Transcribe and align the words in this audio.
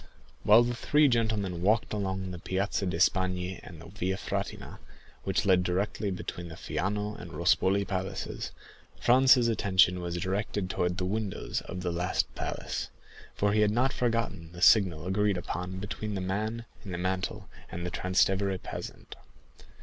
While 0.41 0.63
the 0.63 0.73
three 0.73 1.07
gentlemen 1.07 1.61
walked 1.61 1.93
along 1.93 2.31
the 2.31 2.39
Piazza 2.39 2.87
di 2.87 2.97
Spagna 2.97 3.59
and 3.61 3.79
the 3.79 3.85
Via 3.85 4.17
Frattina, 4.17 4.79
which 5.25 5.45
led 5.45 5.61
directly 5.61 6.09
between 6.09 6.47
the 6.47 6.55
Fiano 6.57 7.13
and 7.21 7.29
Rospoli 7.31 7.85
palaces, 7.87 8.49
Franz's 8.99 9.47
attention 9.47 10.01
was 10.01 10.17
directed 10.17 10.71
towards 10.71 10.95
the 10.95 11.05
windows 11.05 11.61
of 11.65 11.81
that 11.81 11.91
last 11.91 12.33
palace, 12.33 12.89
for 13.35 13.53
he 13.53 13.59
had 13.61 13.69
not 13.69 13.93
forgotten 13.93 14.51
the 14.53 14.61
signal 14.63 15.05
agreed 15.05 15.37
upon 15.37 15.77
between 15.77 16.15
the 16.15 16.19
man 16.19 16.65
in 16.83 16.91
the 16.91 16.97
mantle 16.97 17.47
and 17.71 17.85
the 17.85 17.91
Transtevere 17.91 18.57
peasant. 18.57 19.15